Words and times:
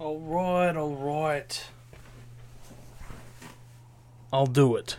Alright, 0.00 0.76
alright. 0.76 1.66
I'll 4.32 4.46
do 4.46 4.76
it. 4.76 4.96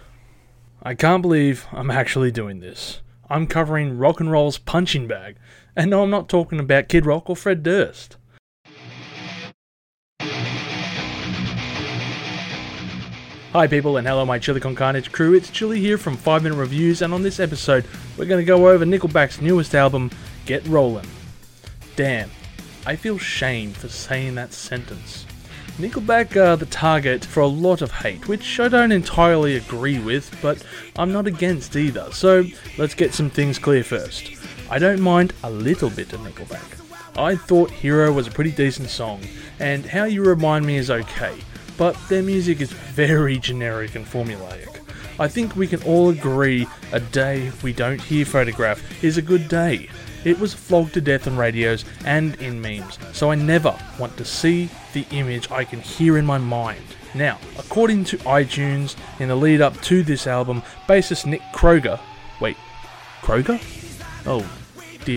I 0.84 0.94
can't 0.94 1.22
believe 1.22 1.68
I'm 1.72 1.90
actually 1.90 2.32
doing 2.32 2.60
this. 2.60 3.00
I'm 3.30 3.48
covering 3.48 3.98
rock 3.98 4.20
and 4.20 4.30
roll's 4.30 4.58
punching 4.58 5.08
bag. 5.08 5.38
And 5.74 5.90
no, 5.92 6.04
I'm 6.04 6.10
not 6.10 6.28
talking 6.28 6.60
about 6.60 6.90
Kid 6.90 7.06
Rock 7.06 7.30
or 7.30 7.38
Fred 7.38 7.64
Durst. 7.64 8.18
Hi, 13.54 13.68
people, 13.68 13.96
and 13.96 14.06
hello, 14.06 14.26
my 14.26 14.38
Chili 14.38 14.60
Con 14.60 14.76
Carnage 14.76 15.14
crew. 15.14 15.34
It's 15.34 15.50
Chili 15.50 15.80
here 15.80 15.98
from 15.98 16.18
5 16.18 16.44
Minute 16.44 16.58
Reviews, 16.58 17.02
and 17.02 17.14
on 17.14 17.24
this 17.24 17.40
episode, 17.40 17.86
we're 18.18 18.26
going 18.26 18.42
to 18.42 18.46
go 18.46 18.68
over 18.68 18.86
Nickelback's 18.86 19.42
newest 19.42 19.74
album, 19.74 20.12
Get 20.46 20.64
Rollin'. 20.66 21.08
Damn, 21.96 22.30
I 22.86 22.96
feel 22.96 23.18
shame 23.18 23.74
for 23.74 23.90
saying 23.90 24.36
that 24.36 24.54
sentence. 24.54 25.26
Nickelback 25.78 26.36
are 26.36 26.58
the 26.58 26.66
target 26.66 27.24
for 27.24 27.40
a 27.40 27.48
lot 27.48 27.82
of 27.82 27.92
hate, 27.92 28.28
which 28.28 28.60
I 28.60 28.68
don't 28.68 28.92
entirely 28.92 29.56
agree 29.56 29.98
with, 29.98 30.38
but 30.42 30.62
I'm 30.98 31.14
not 31.14 31.28
against 31.28 31.76
either, 31.76 32.12
so 32.12 32.44
let's 32.78 32.96
get 32.96 33.14
some 33.14 33.30
things 33.30 33.60
clear 33.60 33.84
first. 33.84 34.30
I 34.70 34.78
don't 34.78 35.00
mind 35.00 35.34
a 35.44 35.50
little 35.50 35.90
bit 35.90 36.12
of 36.12 36.20
Nickelback. 36.20 37.18
I 37.18 37.36
thought 37.36 37.72
Hero 37.72 38.12
was 38.12 38.28
a 38.28 38.32
pretty 38.32 38.52
decent 38.52 38.90
song, 38.90 39.22
and 39.60 39.86
How 39.86 40.04
You 40.04 40.24
Remind 40.24 40.66
Me 40.66 40.76
is 40.76 40.92
okay, 40.92 41.38
but 41.78 41.96
their 42.10 42.24
music 42.24 42.60
is 42.60 42.72
very 42.72 43.40
generic 43.40 43.96
and 43.96 44.06
formulaic. 44.06 44.79
I 45.20 45.28
think 45.28 45.56
we 45.56 45.68
can 45.68 45.84
all 45.84 46.10
agree 46.10 46.66
a 46.94 47.02
day 47.02 47.52
we 47.62 47.74
don't 47.74 48.00
hear 48.02 48.24
Photograph 48.24 49.04
is 49.04 49.18
a 49.18 49.22
good 49.22 49.50
day. 49.50 49.90
It 50.24 50.40
was 50.40 50.54
flogged 50.54 50.94
to 50.94 51.02
death 51.02 51.28
on 51.28 51.36
radios 51.36 51.84
and 52.06 52.36
in 52.36 52.62
memes, 52.62 52.98
so 53.12 53.30
I 53.30 53.36
never 53.36 53.78
want 54.00 54.16
to 54.18 54.24
see 54.24 54.70
the 54.94 55.06
image 55.12 55.52
I 55.52 55.66
can 55.66 55.82
hear 55.82 56.18
in 56.18 56.26
my 56.26 56.38
mind. 56.38 56.84
Now, 57.14 57.38
according 57.58 58.06
to 58.06 58.18
iTunes, 58.20 58.96
in 59.20 59.28
the 59.28 59.36
lead 59.36 59.60
up 59.60 59.80
to 59.82 60.04
this 60.04 60.26
album, 60.26 60.62
bassist 60.88 61.26
Nick 61.26 61.42
Kroeger. 61.54 62.00
Wait, 62.40 62.58
Kroeger? 63.22 63.60
Oh, 64.26 64.50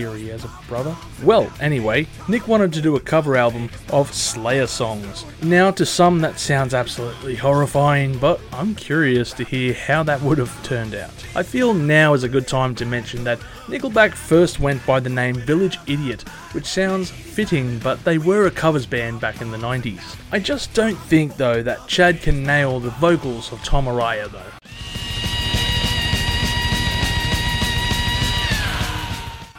has 0.01 0.43
a 0.43 0.51
brother? 0.67 0.95
Well, 1.23 1.51
anyway, 1.59 2.07
Nick 2.27 2.47
wanted 2.47 2.73
to 2.73 2.81
do 2.81 2.95
a 2.95 2.99
cover 2.99 3.37
album 3.37 3.69
of 3.91 4.13
Slayer 4.13 4.67
songs. 4.67 5.25
Now, 5.41 5.71
to 5.71 5.85
some, 5.85 6.19
that 6.21 6.39
sounds 6.39 6.73
absolutely 6.73 7.35
horrifying, 7.35 8.17
but 8.17 8.39
I'm 8.51 8.75
curious 8.75 9.33
to 9.33 9.43
hear 9.43 9.73
how 9.73 10.03
that 10.03 10.21
would 10.21 10.37
have 10.39 10.63
turned 10.63 10.95
out. 10.95 11.11
I 11.35 11.43
feel 11.43 11.73
now 11.73 12.13
is 12.13 12.23
a 12.23 12.29
good 12.29 12.47
time 12.47 12.75
to 12.75 12.85
mention 12.85 13.23
that 13.23 13.39
Nickelback 13.67 14.13
first 14.13 14.59
went 14.59 14.85
by 14.85 14.99
the 14.99 15.09
name 15.09 15.35
Village 15.35 15.77
Idiot, 15.87 16.27
which 16.53 16.65
sounds 16.65 17.11
fitting, 17.11 17.79
but 17.79 18.03
they 18.03 18.17
were 18.17 18.47
a 18.47 18.51
covers 18.51 18.85
band 18.85 19.21
back 19.21 19.41
in 19.41 19.51
the 19.51 19.57
90s. 19.57 20.17
I 20.31 20.39
just 20.39 20.73
don't 20.73 20.97
think, 20.97 21.37
though, 21.37 21.63
that 21.63 21.87
Chad 21.87 22.21
can 22.21 22.43
nail 22.43 22.79
the 22.79 22.89
vocals 22.91 23.51
of 23.51 23.63
Tom 23.63 23.85
Araya, 23.85 24.31
though. 24.31 24.69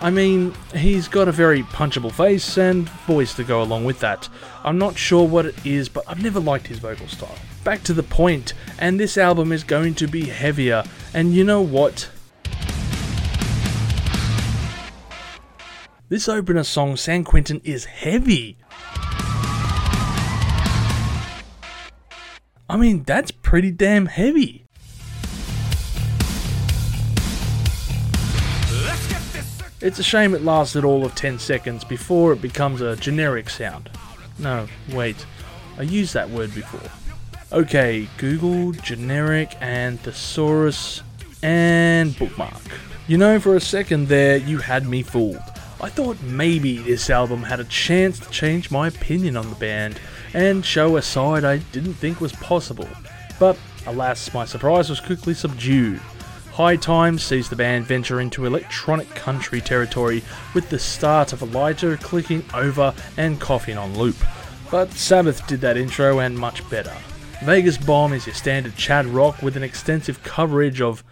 I 0.05 0.11
mean, 0.11 0.53
he's 0.75 1.09
got 1.09 1.29
a 1.29 1.33
very 1.33 1.63
punchable 1.63 2.13
face 2.13 2.59
and 2.59 2.87
voice 3.07 3.33
to 3.37 3.43
go 3.43 3.63
along 3.63 3.87
with 3.87 4.01
that. 4.01 4.29
I'm 4.63 4.77
not 4.77 4.99
sure 4.99 5.27
what 5.27 5.47
it 5.47 5.55
is, 5.65 5.89
but 5.89 6.05
I've 6.07 6.23
never 6.23 6.41
liked 6.41 6.67
his 6.67 6.79
vocal 6.79 7.09
style. 7.09 7.35
Back 7.65 7.83
to 7.85 7.95
the 7.95 8.03
point, 8.03 8.53
and 8.79 9.01
this 9.01 9.17
album 9.17 9.51
is 9.51 9.65
going 9.65 9.95
to 9.95 10.07
be 10.07 10.27
heavier, 10.27 10.85
and 11.15 11.33
you 11.33 11.43
know 11.43 11.63
what? 11.63 12.11
This 16.11 16.29
opener 16.29 16.65
song, 16.65 16.99
San 16.99 17.25
Quentin, 17.25 17.63
is 17.65 17.87
heavy. 17.87 18.59
I 22.69 22.77
mean, 22.77 23.05
that's 23.05 23.31
pretty 23.31 23.71
damn 23.71 24.05
heavy. 24.05 24.64
It's 29.85 29.99
a 29.99 30.03
shame 30.03 30.35
it 30.35 30.43
lasted 30.43 30.83
all 30.83 31.05
of 31.05 31.15
10 31.15 31.39
seconds 31.39 31.85
before 31.85 32.33
it 32.33 32.41
becomes 32.41 32.81
a 32.81 32.97
generic 32.97 33.51
sound. 33.51 33.91
No, 34.39 34.67
wait, 34.91 35.27
I 35.77 35.83
used 35.83 36.15
that 36.15 36.31
word 36.31 36.55
before. 36.55 36.91
Okay, 37.53 38.09
Google, 38.17 38.73
generic, 38.73 39.55
and 39.61 40.01
thesaurus, 40.01 41.03
and 41.43 42.19
bookmark. 42.19 42.63
You 43.09 43.19
know, 43.19 43.39
for 43.39 43.57
a 43.57 43.61
second 43.61 44.09
there, 44.09 44.39
you 44.39 44.57
had 44.57 44.89
me 44.89 45.03
fooled. 45.03 45.43
I 45.83 45.91
thought 45.91 46.17
maybe 46.23 46.79
this 46.79 47.11
album 47.11 47.43
had 47.43 47.61
a 47.61 47.65
chance 47.65 48.19
to 48.21 48.31
change 48.31 48.71
my 48.71 48.89
opinion 48.89 49.37
on 49.37 49.51
the 49.51 49.57
band 49.57 50.01
and 50.33 50.65
show 50.65 50.97
a 50.97 51.03
side 51.03 51.45
I 51.45 51.59
didn't 51.59 51.95
think 51.95 52.23
was 52.23 52.33
possible. 52.33 52.89
But 53.39 53.59
alas, 53.87 54.33
my 54.33 54.47
surprise 54.47 54.89
was 54.89 55.01
quickly 55.01 55.35
subdued. 55.35 56.01
High 56.55 56.77
Times 56.77 57.25
sees 57.25 57.49
the 57.49 57.57
band 57.57 57.85
venture 57.87 58.21
into 58.21 58.47
electronic 58.47 59.13
country 59.17 59.61
territory 59.61 60.23
with 60.55 60.71
the 60.71 60.79
start 60.79 61.33
of 61.33 61.43
Elijah 61.43 61.97
clicking 61.97 62.45
over 62.55 62.95
and 63.17 63.41
coughing 63.41 63.77
on 63.77 63.99
loop. 63.99 64.15
But 64.71 64.93
Sabbath 64.93 65.45
did 65.49 65.61
that 65.63 65.77
intro 65.77 66.21
and 66.21 66.39
much 66.39 66.71
better. 66.71 66.95
Vegas 67.43 67.77
Bomb 67.77 68.13
is 68.13 68.25
your 68.27 68.37
standard 68.37 68.77
Chad 68.77 69.07
rock 69.07 69.43
with 69.43 69.57
an 69.57 69.65
extensive 69.65 70.23
coverage 70.23 70.81
of 70.81 71.03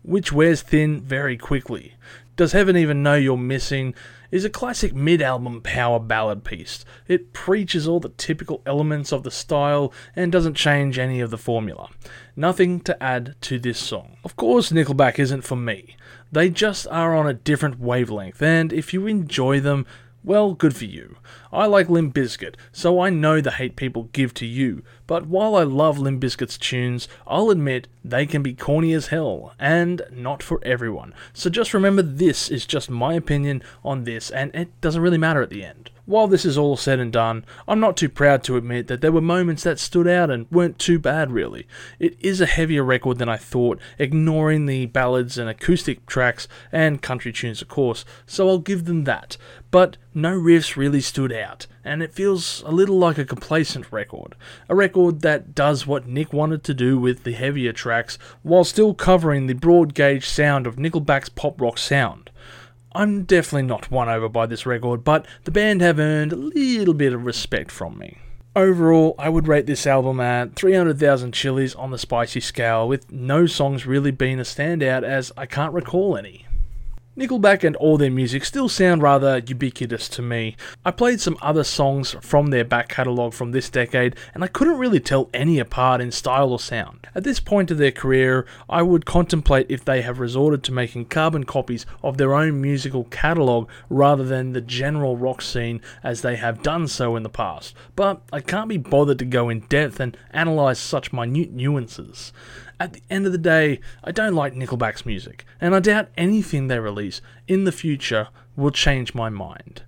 which 0.00 0.32
wears 0.32 0.62
thin 0.62 1.02
very 1.02 1.36
quickly. 1.36 1.92
Does 2.34 2.52
Heaven 2.52 2.78
Even 2.78 3.02
Know 3.02 3.14
You're 3.14 3.36
Missing 3.36 3.94
is 4.30 4.42
a 4.42 4.50
classic 4.50 4.94
mid 4.94 5.20
album 5.20 5.60
power 5.60 6.00
ballad 6.00 6.44
piece. 6.44 6.82
It 7.06 7.34
preaches 7.34 7.86
all 7.86 8.00
the 8.00 8.08
typical 8.08 8.62
elements 8.64 9.12
of 9.12 9.22
the 9.22 9.30
style 9.30 9.92
and 10.16 10.32
doesn't 10.32 10.54
change 10.54 10.98
any 10.98 11.20
of 11.20 11.30
the 11.30 11.36
formula. 11.36 11.90
Nothing 12.34 12.80
to 12.80 13.02
add 13.02 13.34
to 13.42 13.58
this 13.58 13.78
song. 13.78 14.16
Of 14.24 14.36
course, 14.36 14.72
Nickelback 14.72 15.18
isn't 15.18 15.42
for 15.42 15.56
me. 15.56 15.94
They 16.32 16.48
just 16.48 16.86
are 16.86 17.14
on 17.14 17.26
a 17.26 17.34
different 17.34 17.78
wavelength, 17.78 18.40
and 18.40 18.72
if 18.72 18.94
you 18.94 19.06
enjoy 19.06 19.60
them, 19.60 19.84
well, 20.24 20.54
good 20.54 20.76
for 20.76 20.84
you. 20.84 21.16
I 21.52 21.66
like 21.66 21.88
Limp 21.88 22.14
Bizkit, 22.14 22.54
so 22.70 23.00
I 23.00 23.10
know 23.10 23.40
the 23.40 23.50
hate 23.50 23.74
people 23.76 24.04
give 24.12 24.32
to 24.34 24.46
you, 24.46 24.84
but 25.06 25.26
while 25.26 25.56
I 25.56 25.64
love 25.64 25.98
Limp 25.98 26.22
Bizkit's 26.22 26.56
tunes, 26.56 27.08
I'll 27.26 27.50
admit 27.50 27.88
they 28.04 28.26
can 28.26 28.42
be 28.42 28.54
corny 28.54 28.92
as 28.92 29.08
hell, 29.08 29.54
and 29.58 30.02
not 30.12 30.42
for 30.42 30.60
everyone. 30.62 31.12
So 31.32 31.50
just 31.50 31.74
remember 31.74 32.02
this 32.02 32.48
is 32.48 32.66
just 32.66 32.88
my 32.88 33.14
opinion 33.14 33.62
on 33.84 34.04
this, 34.04 34.30
and 34.30 34.54
it 34.54 34.80
doesn't 34.80 35.02
really 35.02 35.18
matter 35.18 35.42
at 35.42 35.50
the 35.50 35.64
end. 35.64 35.90
While 36.04 36.26
this 36.26 36.44
is 36.44 36.58
all 36.58 36.76
said 36.76 36.98
and 36.98 37.12
done, 37.12 37.44
I'm 37.68 37.78
not 37.78 37.96
too 37.96 38.08
proud 38.08 38.42
to 38.44 38.56
admit 38.56 38.88
that 38.88 39.02
there 39.02 39.12
were 39.12 39.20
moments 39.20 39.62
that 39.62 39.78
stood 39.78 40.08
out 40.08 40.30
and 40.30 40.50
weren't 40.50 40.80
too 40.80 40.98
bad, 40.98 41.30
really. 41.30 41.64
It 42.00 42.16
is 42.18 42.40
a 42.40 42.46
heavier 42.46 42.82
record 42.82 43.18
than 43.18 43.28
I 43.28 43.36
thought, 43.36 43.78
ignoring 44.00 44.66
the 44.66 44.86
ballads 44.86 45.38
and 45.38 45.48
acoustic 45.48 46.04
tracks 46.06 46.48
and 46.72 47.00
country 47.00 47.32
tunes, 47.32 47.62
of 47.62 47.68
course, 47.68 48.04
so 48.26 48.48
I'll 48.48 48.58
give 48.58 48.84
them 48.84 49.04
that. 49.04 49.36
But 49.70 49.96
no 50.12 50.36
riffs 50.36 50.76
really 50.76 51.00
stood 51.00 51.32
out, 51.32 51.68
and 51.84 52.02
it 52.02 52.12
feels 52.12 52.62
a 52.66 52.72
little 52.72 52.98
like 52.98 53.18
a 53.18 53.24
complacent 53.24 53.92
record. 53.92 54.34
A 54.68 54.74
record 54.74 55.20
that 55.20 55.54
does 55.54 55.86
what 55.86 56.08
Nick 56.08 56.32
wanted 56.32 56.64
to 56.64 56.74
do 56.74 56.98
with 56.98 57.22
the 57.22 57.32
heavier 57.32 57.72
tracks 57.72 58.18
while 58.42 58.64
still 58.64 58.92
covering 58.92 59.46
the 59.46 59.54
broad 59.54 59.94
gauge 59.94 60.28
sound 60.28 60.66
of 60.66 60.76
Nickelback's 60.76 61.28
pop 61.28 61.60
rock 61.60 61.78
sound. 61.78 62.30
I'm 62.94 63.24
definitely 63.24 63.62
not 63.62 63.90
won 63.90 64.08
over 64.08 64.28
by 64.28 64.46
this 64.46 64.66
record, 64.66 65.02
but 65.02 65.26
the 65.44 65.50
band 65.50 65.80
have 65.80 65.98
earned 65.98 66.32
a 66.32 66.36
little 66.36 66.94
bit 66.94 67.14
of 67.14 67.24
respect 67.24 67.70
from 67.70 67.98
me. 67.98 68.18
Overall, 68.54 69.14
I 69.18 69.30
would 69.30 69.48
rate 69.48 69.64
this 69.64 69.86
album 69.86 70.20
at 70.20 70.56
300,000 70.56 71.32
chilies 71.32 71.74
on 71.74 71.90
the 71.90 71.98
spicy 71.98 72.40
scale, 72.40 72.86
with 72.86 73.10
no 73.10 73.46
songs 73.46 73.86
really 73.86 74.10
being 74.10 74.38
a 74.38 74.42
standout 74.42 75.04
as 75.04 75.32
I 75.38 75.46
can't 75.46 75.72
recall 75.72 76.18
any. 76.18 76.46
Nickelback 77.14 77.62
and 77.62 77.76
all 77.76 77.98
their 77.98 78.10
music 78.10 78.42
still 78.42 78.70
sound 78.70 79.02
rather 79.02 79.42
ubiquitous 79.46 80.08
to 80.08 80.22
me. 80.22 80.56
I 80.82 80.92
played 80.92 81.20
some 81.20 81.36
other 81.42 81.62
songs 81.62 82.16
from 82.22 82.46
their 82.46 82.64
back 82.64 82.88
catalogue 82.88 83.34
from 83.34 83.52
this 83.52 83.68
decade, 83.68 84.16
and 84.32 84.42
I 84.42 84.46
couldn't 84.46 84.78
really 84.78 84.98
tell 84.98 85.28
any 85.34 85.58
apart 85.58 86.00
in 86.00 86.10
style 86.10 86.52
or 86.52 86.58
sound. 86.58 87.06
At 87.14 87.24
this 87.24 87.38
point 87.38 87.70
of 87.70 87.76
their 87.76 87.92
career, 87.92 88.46
I 88.66 88.80
would 88.80 89.04
contemplate 89.04 89.66
if 89.68 89.84
they 89.84 90.00
have 90.00 90.20
resorted 90.20 90.62
to 90.64 90.72
making 90.72 91.06
carbon 91.06 91.44
copies 91.44 91.84
of 92.02 92.16
their 92.16 92.32
own 92.32 92.62
musical 92.62 93.04
catalogue 93.04 93.68
rather 93.90 94.24
than 94.24 94.54
the 94.54 94.62
general 94.62 95.18
rock 95.18 95.42
scene 95.42 95.82
as 96.02 96.22
they 96.22 96.36
have 96.36 96.62
done 96.62 96.88
so 96.88 97.14
in 97.14 97.24
the 97.24 97.28
past, 97.28 97.74
but 97.94 98.22
I 98.32 98.40
can't 98.40 98.70
be 98.70 98.78
bothered 98.78 99.18
to 99.18 99.26
go 99.26 99.50
in 99.50 99.60
depth 99.60 100.00
and 100.00 100.16
analyse 100.32 100.78
such 100.78 101.12
minute 101.12 101.52
nuances. 101.52 102.32
At 102.82 102.94
the 102.94 103.02
end 103.08 103.26
of 103.26 103.32
the 103.32 103.38
day, 103.38 103.78
I 104.02 104.10
don't 104.10 104.34
like 104.34 104.54
Nickelback's 104.54 105.06
music, 105.06 105.44
and 105.60 105.72
I 105.72 105.78
doubt 105.78 106.08
anything 106.16 106.66
they 106.66 106.80
release 106.80 107.20
in 107.46 107.62
the 107.62 107.70
future 107.70 108.26
will 108.56 108.72
change 108.72 109.14
my 109.14 109.28
mind. 109.28 109.84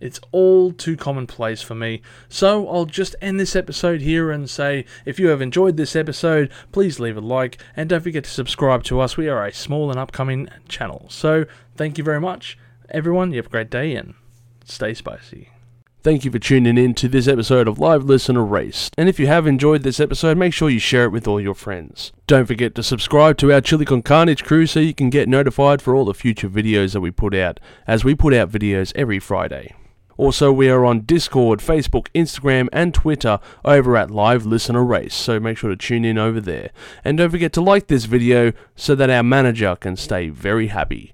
It's 0.00 0.20
all 0.32 0.72
too 0.72 0.96
commonplace 0.96 1.60
for 1.60 1.74
me, 1.74 2.00
so 2.30 2.66
I'll 2.66 2.86
just 2.86 3.14
end 3.20 3.38
this 3.38 3.54
episode 3.54 4.00
here 4.00 4.30
and 4.30 4.48
say 4.48 4.86
if 5.04 5.20
you 5.20 5.28
have 5.28 5.42
enjoyed 5.42 5.76
this 5.76 5.94
episode, 5.94 6.50
please 6.72 6.98
leave 6.98 7.18
a 7.18 7.20
like 7.20 7.58
and 7.76 7.90
don't 7.90 8.00
forget 8.00 8.24
to 8.24 8.30
subscribe 8.30 8.84
to 8.84 9.00
us. 9.00 9.18
We 9.18 9.28
are 9.28 9.44
a 9.44 9.52
small 9.52 9.90
and 9.90 10.00
upcoming 10.00 10.48
channel. 10.66 11.08
So, 11.10 11.44
thank 11.76 11.98
you 11.98 12.04
very 12.04 12.22
much, 12.22 12.56
Everyone, 12.88 13.32
you 13.32 13.36
have 13.36 13.48
a 13.48 13.50
great 13.50 13.68
day 13.68 13.94
and 13.96 14.14
stay 14.64 14.94
spicy. 14.94 15.50
Thank 16.02 16.24
you 16.24 16.30
for 16.30 16.38
tuning 16.38 16.78
in 16.78 16.94
to 16.94 17.08
this 17.08 17.28
episode 17.28 17.68
of 17.68 17.78
Live 17.78 18.04
Listen 18.04 18.34
Erased. 18.34 18.94
And 18.96 19.06
if 19.06 19.20
you 19.20 19.26
have 19.26 19.46
enjoyed 19.46 19.82
this 19.82 20.00
episode, 20.00 20.38
make 20.38 20.54
sure 20.54 20.70
you 20.70 20.78
share 20.78 21.04
it 21.04 21.10
with 21.10 21.28
all 21.28 21.38
your 21.38 21.54
friends. 21.54 22.10
Don't 22.26 22.46
forget 22.46 22.74
to 22.76 22.82
subscribe 22.82 23.36
to 23.36 23.52
our 23.52 23.60
Chili 23.60 23.84
Con 23.84 24.00
Carnage 24.00 24.42
crew 24.42 24.64
so 24.64 24.80
you 24.80 24.94
can 24.94 25.10
get 25.10 25.28
notified 25.28 25.82
for 25.82 25.94
all 25.94 26.06
the 26.06 26.14
future 26.14 26.48
videos 26.48 26.94
that 26.94 27.02
we 27.02 27.10
put 27.10 27.34
out, 27.34 27.60
as 27.86 28.02
we 28.02 28.14
put 28.14 28.32
out 28.32 28.50
videos 28.50 28.92
every 28.96 29.18
Friday. 29.18 29.74
Also, 30.16 30.50
we 30.50 30.70
are 30.70 30.86
on 30.86 31.00
Discord, 31.02 31.60
Facebook, 31.60 32.06
Instagram, 32.14 32.70
and 32.72 32.94
Twitter 32.94 33.38
over 33.62 33.94
at 33.94 34.10
Live 34.10 34.46
Listen 34.46 34.76
Erased, 34.76 35.18
so 35.18 35.38
make 35.38 35.58
sure 35.58 35.68
to 35.68 35.76
tune 35.76 36.06
in 36.06 36.16
over 36.16 36.40
there. 36.40 36.70
And 37.04 37.18
don't 37.18 37.28
forget 37.28 37.52
to 37.52 37.60
like 37.60 37.88
this 37.88 38.06
video 38.06 38.54
so 38.74 38.94
that 38.94 39.10
our 39.10 39.22
manager 39.22 39.76
can 39.76 39.96
stay 39.96 40.30
very 40.30 40.68
happy. 40.68 41.12